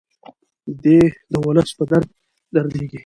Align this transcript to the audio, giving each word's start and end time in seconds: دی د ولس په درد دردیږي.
دی 0.83 0.99
د 1.31 1.33
ولس 1.45 1.69
په 1.77 1.83
درد 1.91 2.09
دردیږي. 2.53 2.99